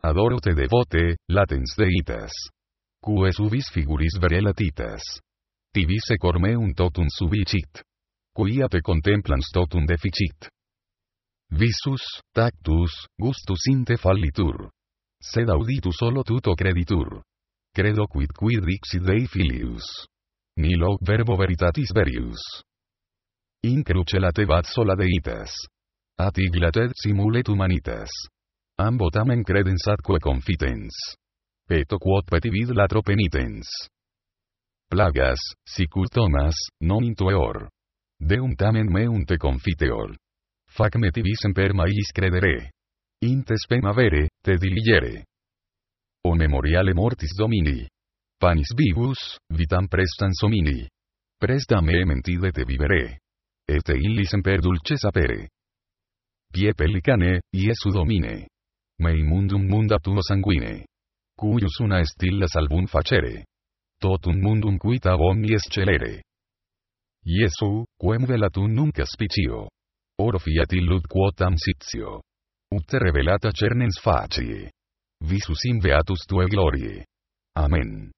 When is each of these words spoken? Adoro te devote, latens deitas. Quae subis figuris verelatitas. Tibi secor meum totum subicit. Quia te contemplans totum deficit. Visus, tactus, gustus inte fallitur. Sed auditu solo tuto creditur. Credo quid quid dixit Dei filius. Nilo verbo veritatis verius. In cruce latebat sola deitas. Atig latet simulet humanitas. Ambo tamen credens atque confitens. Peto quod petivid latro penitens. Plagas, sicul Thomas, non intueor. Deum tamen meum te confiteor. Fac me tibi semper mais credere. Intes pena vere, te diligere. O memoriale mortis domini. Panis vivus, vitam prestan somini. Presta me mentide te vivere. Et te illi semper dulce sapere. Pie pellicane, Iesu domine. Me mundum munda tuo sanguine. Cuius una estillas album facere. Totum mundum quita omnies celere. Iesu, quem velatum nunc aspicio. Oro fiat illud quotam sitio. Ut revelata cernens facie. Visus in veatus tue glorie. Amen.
Adoro 0.00 0.38
te 0.38 0.54
devote, 0.54 1.16
latens 1.28 1.74
deitas. 1.76 2.30
Quae 3.02 3.32
subis 3.32 3.66
figuris 3.74 4.14
verelatitas. 4.22 5.02
Tibi 5.74 5.98
secor 5.98 6.38
meum 6.38 6.70
totum 6.74 7.08
subicit. 7.10 7.82
Quia 8.34 8.68
te 8.68 8.80
contemplans 8.80 9.50
totum 9.52 9.86
deficit. 9.86 10.48
Visus, 11.50 12.04
tactus, 12.32 13.08
gustus 13.18 13.66
inte 13.70 13.96
fallitur. 13.96 14.70
Sed 15.18 15.50
auditu 15.50 15.90
solo 15.90 16.22
tuto 16.22 16.54
creditur. 16.54 17.22
Credo 17.74 18.06
quid 18.06 18.32
quid 18.32 18.62
dixit 18.64 19.02
Dei 19.02 19.26
filius. 19.26 20.06
Nilo 20.56 20.96
verbo 21.02 21.36
veritatis 21.36 21.90
verius. 21.92 22.38
In 23.64 23.82
cruce 23.82 24.20
latebat 24.20 24.66
sola 24.66 24.94
deitas. 24.94 25.66
Atig 26.18 26.54
latet 26.54 26.94
simulet 26.94 27.48
humanitas. 27.48 28.10
Ambo 28.80 29.10
tamen 29.10 29.42
credens 29.42 29.88
atque 29.90 30.20
confitens. 30.22 30.94
Peto 31.66 31.98
quod 31.98 32.28
petivid 32.30 32.70
latro 32.70 33.02
penitens. 33.02 33.66
Plagas, 34.88 35.40
sicul 35.66 36.06
Thomas, 36.08 36.54
non 36.80 37.02
intueor. 37.02 37.66
Deum 38.20 38.54
tamen 38.54 38.86
meum 38.86 39.24
te 39.24 39.36
confiteor. 39.36 40.14
Fac 40.70 40.94
me 40.94 41.10
tibi 41.10 41.34
semper 41.34 41.74
mais 41.74 42.12
credere. 42.14 42.70
Intes 43.26 43.66
pena 43.66 43.92
vere, 43.92 44.28
te 44.44 44.54
diligere. 44.56 45.24
O 46.24 46.36
memoriale 46.36 46.94
mortis 46.94 47.34
domini. 47.34 47.82
Panis 48.38 48.70
vivus, 48.76 49.40
vitam 49.50 49.88
prestan 49.88 50.30
somini. 50.32 50.86
Presta 51.36 51.80
me 51.82 52.04
mentide 52.04 52.52
te 52.52 52.62
vivere. 52.64 53.18
Et 53.66 53.82
te 53.82 53.98
illi 53.98 54.24
semper 54.24 54.60
dulce 54.60 54.96
sapere. 54.96 55.48
Pie 56.52 56.74
pellicane, 56.74 57.40
Iesu 57.50 57.90
domine. 57.90 58.46
Me 59.00 59.12
mundum 59.22 59.66
munda 59.68 59.98
tuo 59.98 60.22
sanguine. 60.22 60.86
Cuius 61.38 61.78
una 61.80 62.00
estillas 62.00 62.56
album 62.56 62.86
facere. 62.86 63.44
Totum 64.00 64.40
mundum 64.42 64.78
quita 64.78 65.14
omnies 65.14 65.68
celere. 65.70 66.22
Iesu, 67.24 67.84
quem 68.00 68.26
velatum 68.26 68.72
nunc 68.72 68.98
aspicio. 68.98 69.68
Oro 70.20 70.38
fiat 70.38 70.72
illud 70.72 71.06
quotam 71.06 71.54
sitio. 71.56 72.22
Ut 72.74 72.92
revelata 72.92 73.52
cernens 73.52 74.00
facie. 74.02 74.70
Visus 75.24 75.64
in 75.64 75.78
veatus 75.80 76.26
tue 76.26 76.46
glorie. 76.46 77.04
Amen. 77.56 78.10